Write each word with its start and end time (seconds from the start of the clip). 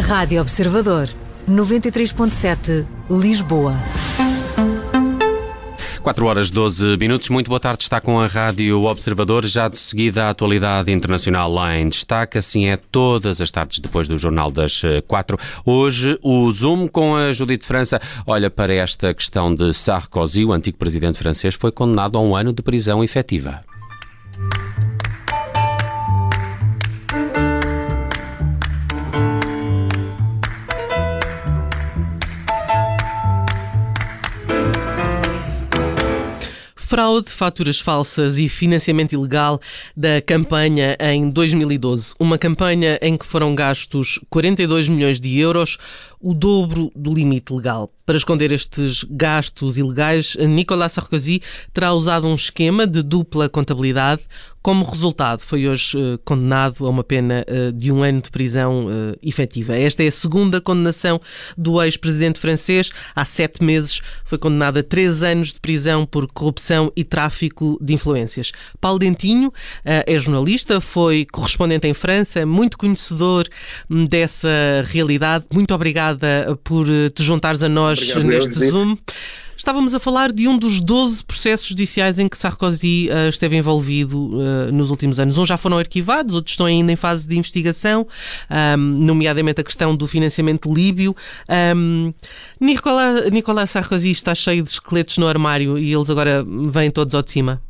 Rádio 0.00 0.40
Observador, 0.40 1.08
93.7, 1.48 2.86
Lisboa. 3.10 3.74
4 6.00 6.24
horas 6.24 6.50
12 6.50 6.96
minutos. 6.96 7.28
Muito 7.28 7.48
boa 7.48 7.58
tarde. 7.58 7.82
Está 7.82 8.00
com 8.00 8.18
a 8.18 8.26
Rádio 8.26 8.84
Observador. 8.84 9.44
Já 9.44 9.68
de 9.68 9.76
seguida 9.76 10.26
a 10.26 10.30
atualidade 10.30 10.92
internacional 10.92 11.52
lá 11.52 11.76
em 11.76 11.88
destaque. 11.88 12.38
Assim 12.38 12.66
é 12.66 12.76
todas 12.76 13.40
as 13.40 13.50
tardes 13.50 13.80
depois 13.80 14.06
do 14.06 14.16
Jornal 14.16 14.52
das 14.52 14.82
4. 15.06 15.36
Hoje, 15.66 16.16
o 16.22 16.50
Zoom 16.50 16.86
com 16.86 17.16
a 17.16 17.32
Judite 17.32 17.66
França 17.66 18.00
olha 18.24 18.48
para 18.48 18.72
esta 18.72 19.12
questão 19.12 19.52
de 19.52 19.74
Sarkozy. 19.74 20.44
O 20.44 20.52
antigo 20.52 20.78
presidente 20.78 21.18
francês 21.18 21.56
foi 21.56 21.72
condenado 21.72 22.16
a 22.16 22.20
um 22.22 22.36
ano 22.36 22.52
de 22.52 22.62
prisão 22.62 23.02
efetiva. 23.02 23.60
Fraude, 36.88 37.28
faturas 37.28 37.78
falsas 37.78 38.38
e 38.38 38.48
financiamento 38.48 39.12
ilegal 39.12 39.60
da 39.94 40.22
campanha 40.22 40.96
em 40.98 41.28
2012. 41.28 42.14
Uma 42.18 42.38
campanha 42.38 42.98
em 43.02 43.14
que 43.14 43.26
foram 43.26 43.54
gastos 43.54 44.18
42 44.30 44.88
milhões 44.88 45.20
de 45.20 45.38
euros, 45.38 45.76
o 46.20 46.34
dobro 46.34 46.90
do 46.94 47.12
limite 47.12 47.52
legal. 47.52 47.90
Para 48.08 48.16
esconder 48.16 48.52
estes 48.52 49.04
gastos 49.04 49.76
ilegais, 49.76 50.34
Nicolas 50.36 50.92
Sarkozy 50.92 51.42
terá 51.74 51.92
usado 51.92 52.26
um 52.26 52.34
esquema 52.34 52.86
de 52.86 53.02
dupla 53.02 53.50
contabilidade. 53.50 54.22
Como 54.62 54.84
resultado, 54.84 55.40
foi 55.40 55.68
hoje 55.68 55.96
uh, 55.96 56.18
condenado 56.24 56.86
a 56.86 56.90
uma 56.90 57.04
pena 57.04 57.44
uh, 57.46 57.70
de 57.70 57.92
um 57.92 58.02
ano 58.02 58.22
de 58.22 58.30
prisão 58.30 58.86
uh, 58.86 59.16
efetiva. 59.22 59.76
Esta 59.76 60.02
é 60.02 60.08
a 60.08 60.10
segunda 60.10 60.58
condenação 60.58 61.20
do 61.56 61.82
ex-presidente 61.82 62.40
francês. 62.40 62.90
Há 63.14 63.26
sete 63.26 63.62
meses 63.62 64.00
foi 64.24 64.38
condenado 64.38 64.78
a 64.78 64.82
três 64.82 65.22
anos 65.22 65.52
de 65.52 65.60
prisão 65.60 66.06
por 66.06 66.26
corrupção 66.32 66.90
e 66.96 67.04
tráfico 67.04 67.78
de 67.80 67.92
influências. 67.92 68.52
Paulo 68.80 68.98
Dentinho 68.98 69.52
é 69.84 70.18
jornalista, 70.18 70.80
foi 70.80 71.26
correspondente 71.30 71.86
em 71.86 71.94
França, 71.94 72.44
muito 72.44 72.76
conhecedor 72.76 73.46
hum, 73.88 74.06
dessa 74.06 74.48
realidade. 74.86 75.46
Muito 75.52 75.72
obrigada 76.12 76.58
por 76.62 76.86
te 77.14 77.22
juntares 77.22 77.62
a 77.62 77.68
nós 77.68 77.98
Obrigado, 78.00 78.26
neste 78.26 78.70
Zoom. 78.70 78.96
Estávamos 79.56 79.92
a 79.92 79.98
falar 79.98 80.30
de 80.30 80.46
um 80.46 80.56
dos 80.56 80.80
12 80.80 81.24
processos 81.24 81.66
judiciais 81.66 82.20
em 82.20 82.28
que 82.28 82.38
Sarkozy 82.38 83.08
uh, 83.10 83.28
esteve 83.28 83.56
envolvido 83.56 84.16
uh, 84.16 84.72
nos 84.72 84.88
últimos 84.88 85.18
anos. 85.18 85.36
Uns 85.36 85.48
já 85.48 85.56
foram 85.56 85.78
arquivados, 85.78 86.32
outros 86.32 86.52
estão 86.52 86.64
ainda 86.64 86.92
em 86.92 86.96
fase 86.96 87.26
de 87.26 87.36
investigação, 87.36 88.06
um, 88.48 88.76
nomeadamente 88.76 89.60
a 89.60 89.64
questão 89.64 89.96
do 89.96 90.06
financiamento 90.06 90.72
líbio. 90.72 91.14
Um, 91.76 92.14
Nicolas, 92.60 93.28
Nicolas 93.32 93.70
Sarkozy 93.70 94.12
está 94.12 94.32
cheio 94.32 94.62
de 94.62 94.70
esqueletos 94.70 95.18
no 95.18 95.26
armário 95.26 95.76
e 95.76 95.92
eles 95.92 96.08
agora 96.08 96.44
vêm 96.46 96.88
todos 96.88 97.12
ao 97.16 97.22
de 97.22 97.32
cima. 97.32 97.60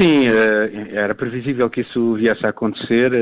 Sim, 0.00 0.26
eh, 0.28 0.94
era 0.94 1.14
previsível 1.14 1.68
que 1.68 1.82
isso 1.82 2.14
viesse 2.14 2.46
a 2.46 2.48
acontecer. 2.48 3.12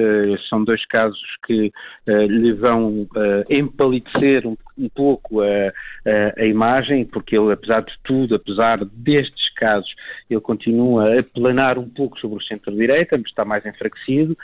São 0.48 0.62
dois 0.62 0.86
casos 0.86 1.20
que 1.44 1.72
lhe 2.06 2.52
vão 2.52 3.04
empalidecer 3.50 4.46
um 4.46 4.88
pouco 4.88 5.40
a, 5.42 5.46
a, 5.46 6.42
a, 6.42 6.46
imagem, 6.46 7.04
porque 7.04 7.36
ele, 7.36 7.52
apesar 7.52 7.80
de 7.80 7.92
tudo, 8.04 8.36
apesar 8.36 8.84
destes 8.84 9.52
casos, 9.54 9.92
ele 10.30 10.40
continua 10.40 11.18
a 11.18 11.22
planar 11.22 11.78
um 11.78 11.88
pouco 11.88 12.16
sobre 12.20 12.38
o 12.38 12.46
centro-direita, 12.46 13.18
mas 13.18 13.26
está 13.26 13.44
mais 13.44 13.66
enfraquecido. 13.66 14.38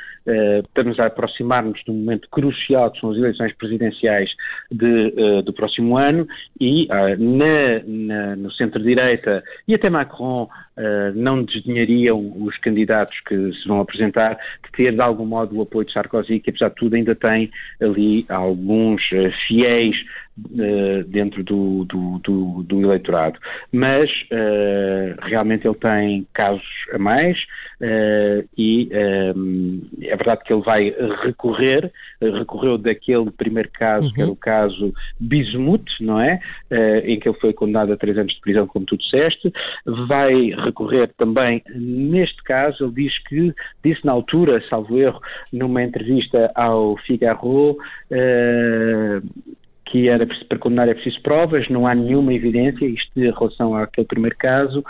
Estamos 0.66 0.98
a 0.98 1.06
aproximar-nos 1.06 1.80
de 1.84 1.90
um 1.92 1.94
momento 1.94 2.28
crucial, 2.30 2.90
que 2.90 2.98
são 2.98 3.12
as 3.12 3.16
eleições 3.16 3.54
presidenciais 3.54 4.30
de, 4.70 5.14
uh, 5.16 5.42
do 5.42 5.52
próximo 5.52 5.96
ano, 5.96 6.26
e 6.60 6.84
uh, 6.84 7.16
na, 7.18 7.82
na, 7.84 8.36
no 8.36 8.50
centro-direita, 8.52 9.42
e 9.66 9.74
até 9.74 9.88
Macron 9.88 10.48
não 11.14 11.44
desdenhariam 11.44 12.32
os 12.42 12.58
candidatos 12.58 13.16
que 13.20 13.52
se 13.52 13.68
vão 13.68 13.78
apresentar, 13.78 14.36
de 14.64 14.72
ter 14.72 14.92
de 14.92 15.00
algum 15.00 15.24
modo 15.24 15.56
o 15.56 15.62
apoio 15.62 15.86
de 15.86 15.92
Sarkozy, 15.92 16.40
que 16.40 16.50
apesar 16.50 16.70
de 16.70 16.74
tudo 16.74 16.96
ainda 16.96 17.14
tem 17.14 17.48
ali 17.80 18.26
alguns 18.28 19.00
fiéis 19.46 19.94
uh, 19.96 20.23
dentro 21.06 21.44
do, 21.44 21.84
do, 21.84 22.18
do, 22.18 22.62
do, 22.64 22.80
eleitorado. 22.82 23.38
Mas 23.72 24.10
uh, 24.10 25.20
realmente 25.22 25.66
ele 25.66 25.76
tem 25.76 26.26
casos 26.32 26.64
a 26.92 26.98
mais 26.98 27.38
uh, 27.80 28.48
e 28.56 28.88
é 28.92 30.16
verdade 30.16 30.42
que 30.44 30.52
ele 30.52 30.62
vai 30.62 30.94
recorrer, 31.22 31.90
recorreu 32.20 32.78
daquele 32.78 33.30
primeiro 33.30 33.70
caso, 33.72 34.06
uhum. 34.06 34.12
que 34.12 34.22
era 34.22 34.30
o 34.30 34.36
caso 34.36 34.92
Bismuth, 35.20 35.84
não 36.00 36.20
é? 36.20 36.40
em 37.04 37.18
que 37.18 37.28
ele 37.28 37.38
foi 37.38 37.52
condenado 37.52 37.92
a 37.92 37.96
três 37.96 38.16
anos 38.18 38.34
de 38.34 38.40
prisão, 38.40 38.66
como 38.66 38.86
tu 38.86 38.96
disseste, 38.96 39.52
vai 40.08 40.50
recorrer 40.64 41.10
também 41.16 41.62
neste 41.74 42.42
caso, 42.42 42.84
ele 42.84 43.04
diz 43.04 43.18
que, 43.24 43.54
disse 43.84 44.04
na 44.04 44.12
altura, 44.12 44.62
salvo 44.68 44.98
erro, 44.98 45.20
numa 45.52 45.82
entrevista 45.82 46.50
ao 46.54 46.96
Figaro, 46.98 47.76
que 49.86 50.08
era 50.08 50.26
para 50.48 50.58
condenar 50.58 50.88
é 50.88 50.94
preciso 50.94 51.20
provas, 51.22 51.68
não 51.68 51.86
há 51.86 51.94
nenhuma 51.94 52.32
evidência, 52.32 52.86
isto 52.86 53.10
em 53.16 53.30
relação 53.30 53.76
àquele 53.76 54.06
primeiro 54.06 54.36
caso, 54.36 54.84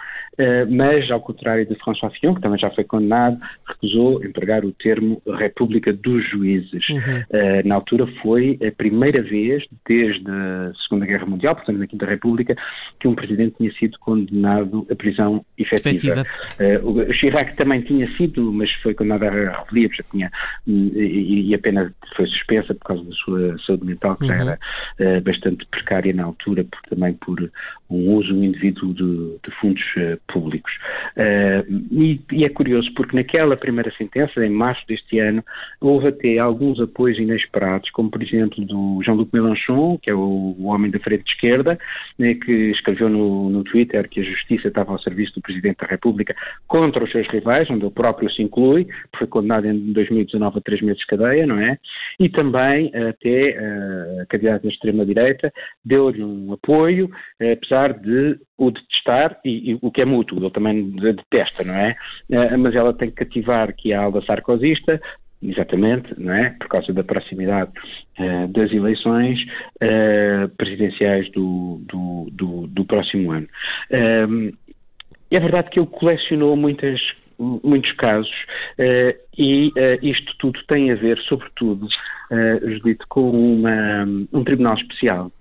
mas, 0.70 1.10
ao 1.10 1.20
contrário 1.20 1.66
de 1.66 1.74
François 1.76 2.12
Fillon, 2.18 2.34
que 2.34 2.40
também 2.40 2.58
já 2.58 2.70
foi 2.70 2.84
condenado, 2.84 3.38
recusou 3.66 4.24
empregar 4.24 4.64
o 4.64 4.72
termo 4.72 5.22
República 5.26 5.92
dos 5.92 6.28
Juízes. 6.30 6.88
Uhum. 6.88 7.22
Eh, 7.30 7.62
na 7.64 7.76
altura 7.76 8.06
foi 8.22 8.58
a 8.66 8.70
primeira 8.72 9.22
vez, 9.22 9.64
desde 9.86 10.30
a 10.30 10.72
Segunda 10.82 11.06
Guerra 11.06 11.26
Mundial, 11.26 11.54
portanto 11.54 11.78
na 11.78 11.86
Quinta 11.86 12.06
República, 12.06 12.56
que 13.00 13.08
um 13.08 13.14
presidente 13.14 13.56
tinha 13.56 13.72
sido 13.74 13.98
condenado 13.98 14.86
a 14.90 14.94
prisão 14.94 15.44
efetiva. 15.58 16.24
Eh, 16.58 16.80
o 16.82 17.12
Chirac 17.12 17.56
também 17.56 17.82
tinha 17.82 18.10
sido, 18.16 18.52
mas 18.52 18.70
foi 18.82 18.94
condenado 18.94 19.24
à 19.24 19.64
revelia, 19.64 19.88
já 19.94 20.04
tinha, 20.10 20.30
e, 20.66 21.50
e 21.50 21.54
a 21.54 21.58
pena 21.58 21.92
foi 22.16 22.26
suspensa 22.26 22.74
por 22.74 22.84
causa 22.84 23.04
da 23.04 23.12
sua 23.12 23.58
saúde 23.66 23.84
mental, 23.84 24.16
que 24.16 24.24
uhum. 24.24 24.28
já 24.28 24.34
era 24.34 24.58
uh, 25.00 25.20
bastante 25.22 25.66
precária 25.66 26.12
na 26.12 26.24
altura, 26.24 26.64
por, 26.64 26.80
também 26.88 27.14
por 27.14 27.50
um 27.90 28.10
uso 28.14 28.32
indevido 28.32 28.92
de, 28.94 29.38
de 29.42 29.54
fundos 29.60 29.82
uh, 29.96 30.18
públicos. 30.28 30.72
Uh, 31.16 31.72
e, 31.90 32.20
e, 32.32 32.44
é 32.44 32.48
curioso 32.48 32.92
porque 32.94 33.16
naquela 33.16 33.56
primeira 33.56 33.92
sentença, 33.96 34.44
em 34.44 34.50
março 34.50 34.82
deste 34.86 35.18
ano, 35.18 35.44
houve 35.80 36.08
até 36.08 36.38
alguns 36.38 36.80
apoios 36.80 37.18
inesperados, 37.18 37.90
como 37.90 38.10
por 38.10 38.22
exemplo 38.22 38.64
do 38.64 39.00
Jean-Luc 39.04 39.30
Mélenchon, 39.32 39.98
que 40.02 40.10
é 40.10 40.14
o, 40.14 40.54
o, 40.58 40.66
homem 40.66 40.90
da 40.90 40.98
frente 40.98 41.24
de 41.24 41.30
esquerda, 41.30 41.78
né, 42.18 42.34
que 42.34 42.52
escreveu 42.70 43.08
no, 43.08 43.50
no 43.50 43.64
Twitter 43.64 44.08
que 44.08 44.20
a 44.20 44.24
justiça 44.24 44.68
estava 44.68 44.92
ao 44.92 44.98
serviço 44.98 45.34
do 45.34 45.42
Presidente 45.42 45.78
da 45.78 45.86
República 45.86 46.34
contra 46.66 47.04
os 47.04 47.10
seus 47.10 47.28
rivais, 47.28 47.68
onde 47.70 47.84
ele 47.84 47.94
próprio 47.94 48.30
se 48.30 48.42
inclui, 48.42 48.86
foi 49.16 49.26
condenado 49.26 49.66
em 49.66 49.92
2019 49.92 50.58
a 50.58 50.60
três 50.60 50.80
meses 50.82 50.98
de 50.98 51.06
cadeia, 51.06 51.46
não 51.46 51.58
é? 51.58 51.78
E 52.18 52.28
também 52.28 52.90
até 52.94 53.58
uh, 53.58 54.22
a 54.22 54.26
candidata 54.26 54.64
da 54.64 54.68
extrema-direita 54.68 55.52
deu-lhe 55.84 56.22
um 56.22 56.52
apoio, 56.52 57.10
apesar 57.40 57.92
de 57.92 58.38
o 58.56 58.70
detestar, 58.70 59.38
e, 59.44 59.72
e, 59.72 59.78
o 59.82 59.90
que 59.90 60.00
é 60.00 60.04
mútuo, 60.14 60.38
ele 60.38 60.50
também 60.50 60.90
detesta, 60.90 61.64
não 61.64 61.74
é? 61.74 61.96
Uh, 62.30 62.58
mas 62.58 62.74
ela 62.74 62.92
tem 62.92 63.10
que 63.10 63.16
cativar 63.16 63.68
aqui 63.68 63.92
a 63.92 64.02
ala 64.02 64.24
sarcosista, 64.24 65.00
exatamente, 65.42 66.14
não 66.18 66.32
é? 66.32 66.50
Por 66.50 66.68
causa 66.68 66.92
da 66.92 67.04
proximidade 67.04 67.70
uh, 68.18 68.48
das 68.48 68.72
eleições 68.72 69.38
uh, 69.76 70.48
presidenciais 70.56 71.30
do, 71.32 71.80
do, 71.86 72.28
do, 72.32 72.66
do, 72.68 72.84
próximo 72.84 73.32
ano. 73.32 73.48
é 73.90 75.40
verdade 75.40 75.70
que 75.70 75.80
ele 75.80 75.88
colecionou 75.88 76.56
muitas 76.56 77.00
muitos 77.38 77.92
casos 77.92 78.30
uh, 78.78 79.18
e 79.36 79.68
uh, 79.68 79.98
isto 80.02 80.34
tudo 80.38 80.60
tem 80.68 80.90
a 80.92 80.94
ver, 80.94 81.18
sobretudo, 81.28 81.86
uh, 81.86 82.70
Judito, 82.70 83.04
com 83.08 83.30
uma, 83.30 84.04
um 84.32 84.44
tribunal 84.44 84.74
especial 84.74 85.32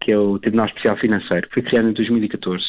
que 0.00 0.12
é 0.12 0.18
o 0.18 0.38
Tribunal 0.38 0.66
Especial 0.66 0.96
Financeiro, 0.98 1.48
que 1.48 1.54
foi 1.54 1.62
criado 1.62 1.88
em 1.88 1.92
2014, 1.92 2.62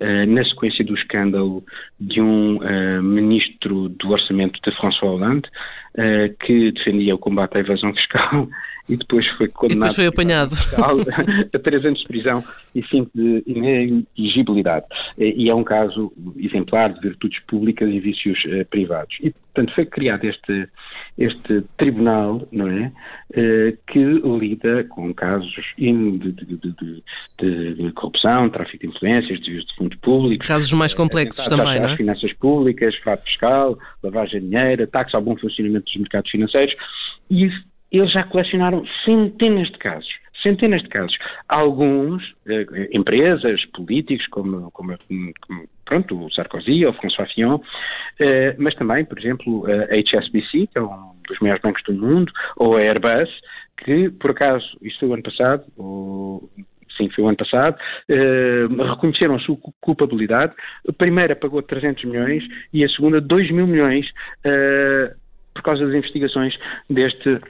uh, 0.00 0.26
na 0.26 0.44
sequência 0.44 0.84
do 0.84 0.94
escândalo 0.94 1.64
de 2.00 2.20
um 2.20 2.56
uh, 2.56 3.02
ministro 3.02 3.88
do 3.90 4.10
Orçamento 4.10 4.58
de 4.64 4.76
François 4.76 5.12
Hollande, 5.12 5.48
uh, 5.94 6.34
que 6.44 6.72
defendia 6.72 7.14
o 7.14 7.18
combate 7.18 7.56
à 7.56 7.60
evasão 7.60 7.94
fiscal 7.94 8.48
e 8.90 8.96
depois 8.96 9.26
foi 9.30 9.48
condenado 9.48 9.78
depois 9.78 9.94
foi 9.94 10.06
apanhado. 10.06 10.56
a 11.54 11.58
três 11.58 11.84
anos 11.84 12.00
de 12.00 12.08
prisão 12.08 12.44
e 12.74 12.82
cinco 12.84 13.10
de 13.14 13.42
inexigibilidade. 13.46 14.86
E 15.16 15.48
é 15.48 15.54
um 15.54 15.62
caso 15.62 16.12
exemplar 16.36 16.92
de 16.92 17.00
virtudes 17.00 17.38
públicas 17.46 17.88
e 17.88 18.00
vícios 18.00 18.38
uh, 18.46 18.64
privados. 18.68 19.16
E, 19.22 19.30
portanto, 19.30 19.74
foi 19.74 19.86
criado 19.86 20.24
este, 20.24 20.68
este 21.16 21.62
tribunal, 21.76 22.46
não 22.50 22.68
é, 22.68 22.92
uh, 23.30 23.78
que 23.86 23.98
lida 23.98 24.84
com 24.84 25.14
casos 25.14 25.52
de, 25.78 26.18
de, 26.18 26.32
de, 26.32 27.74
de, 27.74 27.92
corrupção, 27.92 28.50
tráfico 28.50 28.86
de 28.86 28.92
influências, 28.92 29.38
desvios 29.38 29.66
de 29.66 29.74
fundos 29.76 29.98
públicos. 29.98 30.48
Casos 30.48 30.72
mais 30.72 30.94
complexos 30.94 31.46
uh, 31.46 31.50
também, 31.50 31.74
às, 31.74 31.80
não 31.80 31.88
é? 31.88 31.92
Às 31.92 31.96
finanças 31.96 32.32
públicas, 32.34 32.94
fraude 32.96 33.22
fiscal, 33.22 33.78
lavagem 34.02 34.40
de 34.40 34.48
dinheiro, 34.48 34.82
ataques 34.82 35.14
ao 35.14 35.22
bom 35.22 35.36
funcionamento 35.36 35.84
dos 35.84 35.96
mercados 35.96 36.30
financeiros. 36.30 36.74
E 37.30 37.46
isso 37.46 37.69
eles 37.92 38.12
já 38.12 38.24
colecionaram 38.24 38.84
centenas 39.04 39.68
de 39.70 39.78
casos. 39.78 40.10
Centenas 40.42 40.82
de 40.82 40.88
casos. 40.88 41.16
Alguns, 41.48 42.34
eh, 42.48 42.88
empresas, 42.92 43.64
políticos, 43.66 44.26
como, 44.28 44.70
como, 44.70 44.96
como, 45.06 45.68
pronto, 45.84 46.24
o 46.24 46.32
Sarkozy 46.32 46.86
ou 46.86 46.92
o 46.92 46.94
François 46.94 47.30
Fillon, 47.32 47.60
eh, 48.18 48.54
mas 48.58 48.74
também, 48.74 49.04
por 49.04 49.18
exemplo, 49.18 49.66
a 49.66 49.96
HSBC, 49.96 50.68
que 50.68 50.78
é 50.78 50.80
um 50.80 51.14
dos 51.28 51.38
maiores 51.40 51.62
bancos 51.62 51.82
do 51.82 51.92
mundo, 51.92 52.32
ou 52.56 52.76
a 52.76 52.80
Airbus, 52.80 53.28
que, 53.84 54.10
por 54.10 54.30
acaso, 54.30 54.66
isto 54.82 55.00
foi 55.00 55.08
o 55.08 55.14
ano 55.14 55.22
passado, 55.22 55.64
ou, 55.76 56.50
sim, 56.96 57.08
foi 57.10 57.24
o 57.24 57.28
ano 57.28 57.36
passado, 57.36 57.76
eh, 58.08 58.66
reconheceram 58.90 59.36
a 59.36 59.40
sua 59.40 59.56
culpabilidade. 59.80 60.52
A 60.88 60.92
primeira 60.92 61.34
pagou 61.34 61.62
300 61.62 62.04
milhões 62.04 62.44
e 62.72 62.84
a 62.84 62.88
segunda 62.88 63.20
2 63.20 63.50
mil 63.50 63.66
milhões 63.66 64.06
eh, 64.44 65.14
por 65.54 65.62
causa 65.62 65.84
das 65.84 65.94
investigações 65.94 66.54
deste 66.88 67.40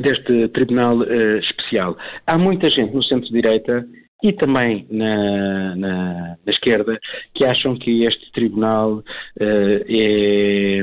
deste 0.00 0.48
Tribunal 0.48 0.98
uh, 0.98 1.38
Especial. 1.38 1.96
Há 2.26 2.38
muita 2.38 2.68
gente 2.70 2.94
no 2.94 3.02
centro-direita 3.02 3.86
e 4.22 4.32
também 4.32 4.86
na, 4.90 5.76
na, 5.76 6.36
na, 6.46 6.52
esquerda 6.52 6.98
que 7.34 7.44
acham 7.44 7.76
que 7.76 8.04
este 8.04 8.32
Tribunal 8.32 8.94
uh, 8.94 9.04
é, 9.88 10.82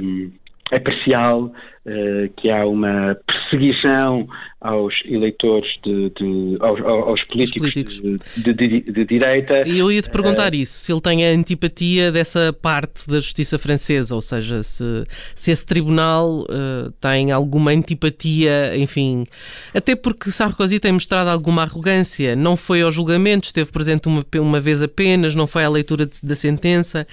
é 0.72 0.80
parcial, 0.80 1.46
uh, 1.46 2.34
que 2.38 2.50
há 2.52 2.66
uma 2.66 3.18
perseguição 3.26 4.28
aos 4.62 4.94
eleitores 5.06 5.68
de, 5.84 6.12
de 6.12 6.58
aos, 6.60 6.80
aos, 6.82 7.26
políticos, 7.26 7.74
políticos. 7.74 8.00
De, 8.38 8.54
de, 8.54 8.82
de, 8.82 9.06
direita. 9.06 9.68
E 9.68 9.80
eu 9.80 9.92
ia 9.92 10.02
te 10.04 10.10
perguntar 10.10 10.54
uh, 10.54 10.56
isso, 10.56 10.80
se 10.80 10.92
ele 10.94 11.02
tem 11.02 11.26
a 11.26 11.32
antipatia 11.32 12.12
dessa 12.12 12.54
parte 12.54 13.10
da 13.10 13.16
justiça 13.16 13.58
francesa, 13.58 14.14
ou 14.14 14.22
seja, 14.22 14.62
se, 14.62 15.04
se 15.34 15.50
esse 15.50 15.66
tribunal 15.66 16.42
uh, 16.42 16.92
tem 17.02 17.32
alguma 17.32 17.72
antipatia, 17.72 18.78
enfim, 18.78 19.26
até 19.74 19.96
porque 19.96 20.30
Sarkozy 20.30 20.80
tem 20.80 20.92
mostrado 20.92 21.32
alguma 21.32 21.64
arrogância, 21.64 22.36
não 22.36 22.56
foi 22.56 22.84
ao 22.84 22.92
julgamento, 22.92 23.46
esteve 23.46 23.72
presente 23.72 24.08
uma, 24.08 24.24
uma 24.36 24.60
vez 24.60 24.84
apenas, 24.84 25.34
não 25.34 25.48
foi 25.48 25.64
à 25.64 25.70
leitura 25.70 26.08
da 26.22 26.36
sentença, 26.36 27.08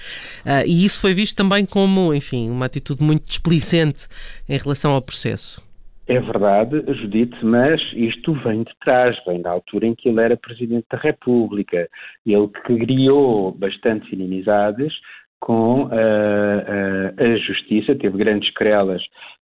uh, 0.45 0.63
e 0.67 0.85
isso 0.85 0.99
foi 0.99 1.15
visto 1.15 1.35
também 1.35 1.65
como, 1.65 2.13
enfim, 2.13 2.51
uma 2.51 2.67
atitude 2.67 3.03
muito 3.03 3.27
displicente 3.27 4.07
em 4.47 4.55
relação 4.55 4.91
ao 4.91 5.01
processo. 5.01 5.67
É 6.09 6.19
verdade, 6.19 6.83
Judite, 6.91 7.37
mas 7.45 7.79
isto 7.93 8.33
vem 8.33 8.63
de 8.63 8.71
trás, 8.83 9.15
vem 9.27 9.43
da 9.43 9.51
altura 9.51 9.85
em 9.85 9.93
que 9.93 10.09
ele 10.09 10.19
era 10.19 10.35
Presidente 10.35 10.87
da 10.89 10.97
República. 10.97 11.87
Ele 12.25 12.47
criou 12.47 13.51
bastantes 13.51 14.11
inimizades 14.11 14.91
com 15.39 15.83
uh, 15.83 15.89
uh, 15.89 17.13
a 17.15 17.37
Justiça, 17.37 17.93
teve 17.93 18.17
grandes 18.17 18.51
querelas 18.55 19.03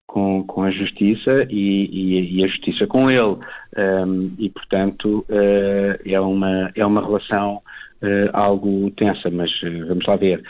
com, 0.07 0.45
com 0.45 0.63
a 0.63 0.71
Justiça 0.71 1.45
e, 1.49 1.85
e, 1.91 2.39
e, 2.39 2.43
a 2.45 2.47
Justiça 2.47 2.87
com 2.87 3.11
ele. 3.11 3.37
Um, 3.77 4.33
e, 4.39 4.49
portanto, 4.49 5.25
uh, 5.29 5.99
é, 6.05 6.17
uma, 6.21 6.71
é 6.77 6.85
uma 6.85 7.01
relação 7.01 7.61
algo 8.33 8.91
tensa, 8.91 9.29
mas 9.29 9.49
vamos 9.61 10.05
lá 10.05 10.17
ver 10.17 10.43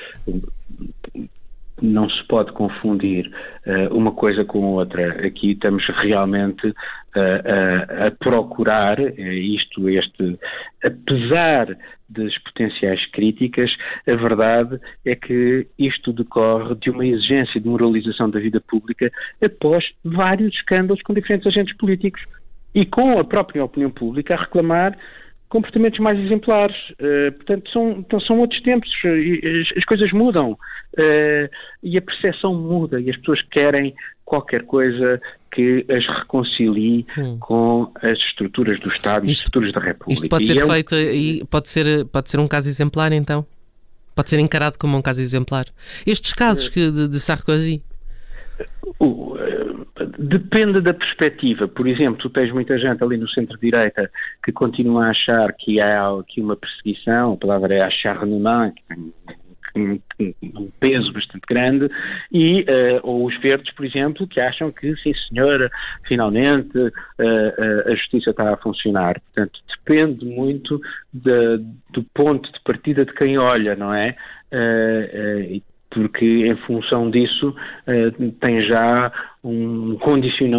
não 1.82 2.10
se 2.10 2.24
pode 2.28 2.52
confundir 2.52 3.32
uh, 3.66 3.96
uma 3.96 4.12
coisa 4.12 4.46
com 4.46 4.60
outra. 4.60 5.26
Aqui 5.26 5.52
estamos 5.52 5.86
realmente 6.02 6.68
uh, 6.68 6.76
a, 7.16 8.08
a, 8.08 8.12
procurar 8.12 9.00
uh, 9.00 9.22
isto, 9.22 9.90
este, 9.90 10.38
apesar 10.84 11.78
das 12.10 12.38
potenciais 12.40 13.04
críticas, 13.08 13.72
a 14.08 14.16
verdade 14.16 14.80
é 15.04 15.16
que 15.16 15.68
isto 15.80 16.14
decorre 16.14 16.76
de 16.76 16.92
uma 16.92 17.06
exigência 17.06 17.60
de 17.60 17.68
moralização 17.68 18.30
da 18.30 18.40
vida 18.40 18.62
pública 18.62 19.12
após 19.42 19.84
vários 20.04 20.54
escândalos 20.54 21.02
com 21.02 21.14
diferentes 21.14 21.48
agentes 21.48 21.76
políticos 21.76 22.22
e 22.76 22.86
com 22.86 23.18
a 23.18 23.24
própria 23.24 23.64
opinião 23.64 23.90
pública 23.90 24.36
a 24.36 24.42
reclamar 24.42 24.96
comportamentos 25.54 26.00
mais 26.00 26.18
exemplares. 26.20 26.76
Uh, 26.94 27.32
portanto, 27.36 27.70
são, 27.70 27.92
então, 27.92 28.20
são 28.20 28.40
outros 28.40 28.60
tempos, 28.64 28.90
as, 29.06 29.78
as 29.78 29.86
coisas 29.86 30.12
mudam 30.12 30.54
uh, 30.54 31.50
e 31.84 31.96
a 31.96 32.02
percepção 32.02 32.56
muda 32.56 33.00
e 33.00 33.08
as 33.12 33.18
pessoas 33.18 33.40
querem 33.52 33.94
qualquer 34.26 34.64
coisa 34.64 35.22
que 35.52 35.86
as 35.88 36.04
reconcilie 36.08 37.06
hum. 37.16 37.38
com 37.40 37.92
as 38.02 38.18
estruturas 38.18 38.80
do 38.80 38.90
Estado 38.90 39.28
e 39.28 39.30
as 39.30 39.38
estruturas 39.38 39.72
da 39.72 39.80
República. 39.80 40.14
Isto 40.14 40.28
pode 40.28 40.48
ser 40.48 40.58
é 40.58 40.66
feito 40.66 40.96
e 40.96 41.46
pode 41.46 41.70
ser, 41.70 42.06
pode 42.06 42.32
ser 42.32 42.40
um 42.40 42.48
caso 42.48 42.68
exemplar, 42.68 43.12
então? 43.12 43.46
Pode 44.16 44.32
ser 44.32 44.40
encarado 44.40 44.80
como 44.80 44.98
um 44.98 45.04
caso 45.04 45.22
exemplar? 45.22 45.66
Estes 46.04 46.34
casos 46.34 46.68
que, 46.68 46.90
de, 46.90 47.08
de 47.08 47.20
Sarkozy? 47.20 47.84
Uh, 49.00 49.36
Depende 50.18 50.82
da 50.82 50.94
perspectiva. 50.94 51.68
Por 51.68 51.88
exemplo, 51.88 52.22
tu 52.22 52.30
tens 52.30 52.52
muita 52.52 52.78
gente 52.78 53.04
ali 53.04 53.18
no 53.18 53.28
centro-direita 53.30 54.12
que 54.44 54.52
continua 54.52 55.08
a 55.08 55.10
achar 55.10 55.54
que 55.54 55.80
há 55.80 56.10
aqui 56.20 56.42
uma 56.42 56.56
perseguição, 56.56 57.34
a 57.34 57.38
palavra 57.38 57.76
é 57.76 57.82
acharnement, 57.82 58.72
que 58.72 58.84
tem 58.88 59.16
um, 60.56 60.72
peso 60.80 61.12
bastante 61.12 61.42
grande, 61.50 61.90
e, 62.32 62.62
uh, 62.62 63.00
ou 63.02 63.26
os 63.26 63.40
verdes, 63.42 63.74
por 63.74 63.86
exemplo, 63.86 64.28
que 64.28 64.40
acham 64.40 64.72
que, 64.72 64.96
sim 64.98 65.14
senhora, 65.28 65.70
finalmente 66.08 66.78
uh, 66.78 66.88
uh, 66.88 67.92
a 67.92 67.96
justiça 67.96 68.30
está 68.30 68.54
a 68.54 68.58
funcionar. 68.58 69.20
Portanto, 69.20 69.60
depende 69.78 70.26
muito 70.26 70.80
de, 71.12 71.58
do 71.92 72.04
ponto 72.14 72.52
de 72.52 72.60
partida 72.64 73.06
de 73.06 73.14
quem 73.14 73.38
olha, 73.38 73.76
não 73.76 73.94
é? 73.94 74.16
Porque 75.94 76.26
em 76.26 76.56
função 76.66 77.10
disso 77.10 77.50
uh, 77.50 78.32
tem 78.40 78.62
já 78.64 79.12
um, 79.44 79.96
condiciona 79.98 80.58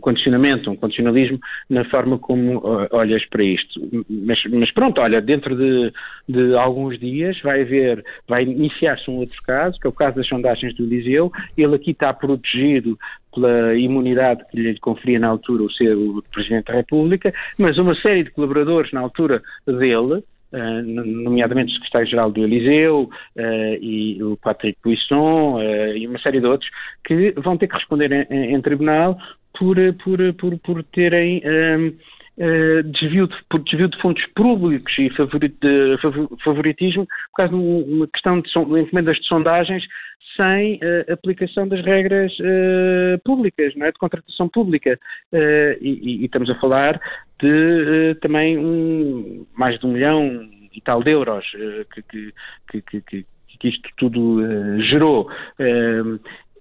condicionamento, 0.00 0.70
um 0.70 0.76
condicionalismo 0.76 1.38
na 1.68 1.84
forma 1.84 2.18
como 2.18 2.58
uh, 2.58 2.88
olhas 2.92 3.24
para 3.26 3.42
isto. 3.42 3.80
Mas, 4.08 4.38
mas, 4.50 4.70
pronto, 4.72 5.00
olha, 5.00 5.20
dentro 5.20 5.56
de, 5.56 5.92
de 6.28 6.54
alguns 6.56 6.98
dias 6.98 7.38
vai 7.42 7.62
haver, 7.62 8.04
vai 8.28 8.44
iniciar-se 8.44 9.10
um 9.10 9.16
outro 9.16 9.42
caso, 9.42 9.78
que 9.80 9.86
é 9.86 9.90
o 9.90 9.92
caso 9.92 10.16
das 10.16 10.28
sondagens 10.28 10.74
do 10.74 10.84
Eliseu, 10.84 11.30
ele 11.56 11.74
aqui 11.74 11.90
está 11.90 12.12
protegido 12.12 12.96
pela 13.34 13.74
imunidade 13.74 14.44
que 14.50 14.58
lhe 14.58 14.78
conferia 14.78 15.18
na 15.18 15.28
altura 15.28 15.64
o 15.64 15.70
ser 15.70 15.94
o 15.94 16.22
Presidente 16.32 16.66
da 16.66 16.74
República, 16.74 17.34
mas 17.58 17.76
uma 17.76 17.94
série 17.94 18.24
de 18.24 18.30
colaboradores 18.30 18.90
na 18.92 19.00
altura 19.00 19.42
dele, 19.66 20.22
Uh, 20.52 20.80
nomeadamente 20.82 21.72
o 21.72 21.74
secretário-geral 21.74 22.30
do 22.30 22.44
Eliseu 22.44 23.10
uh, 23.36 23.74
e 23.80 24.22
o 24.22 24.36
Patrick 24.36 24.78
Buisson 24.82 25.56
uh, 25.56 25.96
e 25.96 26.06
uma 26.06 26.20
série 26.20 26.40
de 26.40 26.46
outros, 26.46 26.70
que 27.04 27.32
vão 27.32 27.58
ter 27.58 27.66
que 27.66 27.74
responder 27.74 28.12
em, 28.30 28.54
em 28.54 28.62
tribunal 28.62 29.18
por, 29.58 29.76
por, 30.04 30.34
por, 30.34 30.58
por 30.60 30.82
terem 30.84 31.42
desvio 32.92 33.26
de, 33.26 33.36
por 33.48 33.60
desvio 33.60 33.88
de 33.88 34.00
fundos 34.00 34.24
públicos 34.34 34.92
e 34.98 35.10
favoritismo 36.44 37.06
por 37.30 37.36
causa 37.36 37.52
de 37.52 37.58
uma 37.58 38.06
questão 38.08 38.40
de, 38.40 38.50
de 38.50 38.80
encomendas 38.80 39.16
de 39.16 39.26
sondagens 39.26 39.84
sem 40.36 40.76
uh, 40.76 41.12
aplicação 41.12 41.66
das 41.66 41.84
regras 41.84 42.32
uh, 42.38 43.18
públicas, 43.24 43.74
não 43.74 43.86
é? 43.86 43.92
de 43.92 43.98
contratação 43.98 44.48
pública. 44.48 44.98
Uh, 45.32 45.76
e, 45.80 46.20
e, 46.20 46.24
estamos 46.24 46.50
a 46.50 46.54
falar 46.56 47.00
de 47.40 48.16
também 48.20 48.58
um, 48.58 49.46
mais 49.54 49.78
de 49.78 49.86
um 49.86 49.92
milhão 49.92 50.48
e 50.74 50.80
tal 50.82 51.02
de 51.02 51.10
euros 51.10 51.44
que, 51.94 52.02
que, 52.02 52.82
que, 52.82 53.00
que, 53.00 53.26
que 53.58 53.68
isto 53.68 53.88
tudo 53.96 54.42
gerou. 54.82 55.30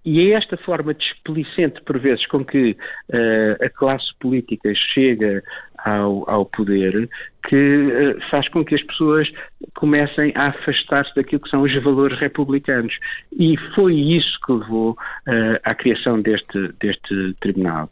E 0.06 0.32
é 0.32 0.36
esta 0.36 0.56
forma 0.58 0.94
displicente, 0.94 1.82
por 1.82 1.98
vezes, 1.98 2.26
com 2.28 2.46
que 2.46 2.78
uh, 3.10 3.66
a 3.66 3.70
classe 3.70 4.14
política 4.20 4.72
chega 4.94 5.44
ao, 5.80 6.30
ao 6.30 6.46
poder, 6.46 7.10
que 7.48 7.56
uh, 7.56 8.30
faz 8.30 8.48
com 8.50 8.64
que 8.64 8.76
as 8.76 8.84
pessoas 8.84 9.28
comecem 9.74 10.32
a 10.36 10.50
afastar-se 10.50 11.14
daquilo 11.16 11.42
que 11.42 11.50
são 11.50 11.64
os 11.64 11.84
valores 11.84 12.20
republicanos. 12.20 12.94
E 13.36 13.58
foi 13.74 13.96
isso 13.96 14.38
que 14.46 14.54
levou 14.54 14.92
uh, 14.92 15.60
à 15.64 15.74
criação 15.74 16.22
deste, 16.22 16.72
deste 16.80 17.34
tribunal. 17.42 17.90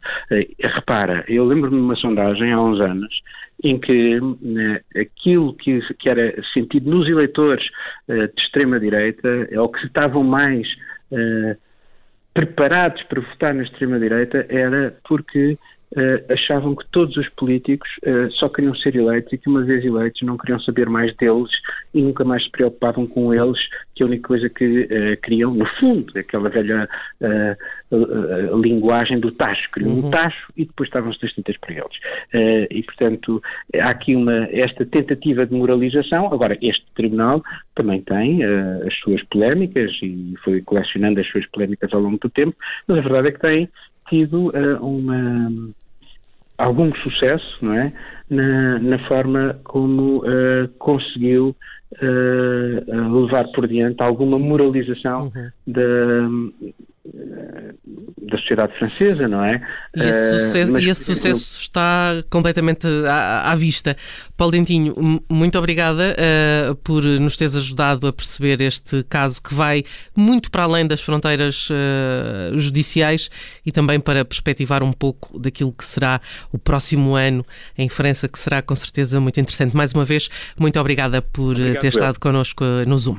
repara, 0.60 1.24
eu 1.26 1.44
lembro-me 1.44 1.76
de 1.76 1.82
uma 1.82 1.96
sondagem 1.96 2.52
há 2.52 2.62
uns 2.62 2.80
anos 2.80 3.22
em 3.64 3.78
que 3.78 4.20
aquilo 5.00 5.54
que, 5.54 5.80
que, 5.94 6.08
era 6.08 6.34
sentido 6.52 6.90
nos 6.90 7.08
eleitores 7.08 7.64
de 8.08 8.42
extrema-direita, 8.42 9.48
ou 9.56 9.68
que 9.68 9.86
estavam 9.86 10.24
mais 10.24 10.68
preparados 12.34 13.02
para 13.04 13.20
votar 13.20 13.54
na 13.54 13.62
extrema-direita 13.62 14.44
era 14.48 14.92
porque 15.08 15.56
uh, 15.94 16.32
achavam 16.32 16.74
que 16.74 16.84
todos 16.90 17.16
os 17.16 17.28
políticos 17.30 17.88
uh, 18.06 18.30
só 18.32 18.48
queriam 18.48 18.74
ser 18.74 18.96
eleitos 18.96 19.32
e 19.32 19.38
que, 19.38 19.48
uma 19.48 19.62
vez 19.62 19.84
eleitos, 19.84 20.20
não 20.22 20.36
queriam 20.36 20.60
saber 20.60 20.88
mais 20.88 21.14
deles 21.16 21.50
e 21.92 22.02
nunca 22.02 22.24
mais 22.24 22.44
se 22.44 22.50
preocupavam 22.50 23.06
com 23.06 23.32
eles, 23.32 23.58
que 23.94 24.02
a 24.02 24.06
única 24.06 24.28
coisa 24.28 24.48
que 24.48 24.82
uh, 24.82 25.20
queriam, 25.22 25.54
no 25.54 25.66
fundo, 25.78 26.18
aquela 26.18 26.48
velha 26.48 26.88
linguagem 28.60 29.20
do 29.20 29.30
tacho, 29.30 29.70
queriam 29.72 29.92
uhum. 29.92 30.08
o 30.08 30.10
tacho 30.10 30.52
e 30.56 30.64
depois 30.64 30.88
estavam 30.88 31.12
estatísticas 31.12 31.56
para 31.58 31.74
eles. 31.74 32.68
e, 32.70 32.82
portanto, 32.82 33.40
há 33.80 33.90
aqui 33.90 34.16
uma, 34.16 34.48
esta 34.50 34.84
tentativa 34.84 35.46
de 35.46 35.54
moralização. 35.54 36.26
Agora, 36.32 36.58
este 36.60 36.84
tribunal 36.96 37.40
também 37.76 38.02
tem 38.02 38.42
as 38.42 38.98
suas 38.98 39.22
polémicas 39.24 39.92
e 40.02 40.34
foi 40.42 40.60
colecionando 40.62 41.20
as 41.20 41.28
suas 41.28 41.46
polémicas 41.46 41.92
ao 41.92 42.00
longo 42.00 42.18
do 42.18 42.28
tempo, 42.28 42.56
mas 42.88 42.98
a 42.98 43.02
verdade 43.02 43.28
é 43.28 43.32
que 43.32 43.40
tem 43.40 43.68
tido 44.08 44.52
uma 44.80 45.72
algum 46.58 46.94
sucesso, 46.96 47.58
não 47.60 47.74
é? 47.74 47.92
Na, 48.30 48.78
na 48.78 48.98
forma 49.06 49.60
como 49.64 50.18
uh, 50.18 50.68
conseguiu 50.78 51.54
uh, 52.02 53.20
levar 53.22 53.46
por 53.52 53.68
diante 53.68 54.02
alguma 54.02 54.38
moralização 54.38 55.32
uhum. 55.34 55.50
da, 55.66 56.72
da 57.06 58.38
sociedade 58.38 58.76
francesa, 58.78 59.28
não 59.28 59.44
é? 59.44 59.60
E 59.94 60.02
esse 60.02 60.40
sucesso, 60.40 60.70
uh, 60.70 60.72
mas, 60.72 60.82
e 60.82 60.88
esse 60.88 61.04
sucesso 61.04 61.60
está 61.60 62.24
completamente 62.30 62.86
à, 63.06 63.52
à, 63.52 63.54
vista. 63.54 63.94
Paulo 64.36 64.52
Dentinho, 64.52 65.22
muito 65.28 65.58
obrigada 65.58 66.16
uh, 66.16 66.74
por 66.76 67.04
nos 67.04 67.36
teres 67.36 67.54
ajudado 67.56 68.06
a 68.06 68.12
perceber 68.12 68.60
este 68.62 69.04
caso 69.04 69.42
que 69.42 69.54
vai 69.54 69.84
muito 70.16 70.50
para 70.50 70.64
além 70.64 70.86
das 70.86 71.02
fronteiras 71.02 71.68
uh, 71.70 72.58
judiciais 72.58 73.30
e 73.66 73.70
também 73.70 74.00
para 74.00 74.24
perspectivar 74.24 74.82
um 74.82 74.92
pouco 74.92 75.38
daquilo 75.38 75.72
que 75.72 75.84
será 75.84 76.20
o 76.50 76.58
próximo 76.58 77.16
ano 77.16 77.44
em 77.76 77.88
França, 77.88 78.26
que 78.26 78.38
será 78.38 78.62
com 78.62 78.74
certeza 78.74 79.20
muito 79.20 79.38
interessante. 79.38 79.76
Mais 79.76 79.92
uma 79.92 80.06
vez, 80.06 80.30
muito 80.58 80.80
obrigada 80.80 81.20
por 81.20 81.52
Obrigado, 81.52 81.80
ter 81.82 81.88
estado 81.88 82.18
connosco 82.18 82.64
no 82.86 82.96
Zoom. 82.96 83.18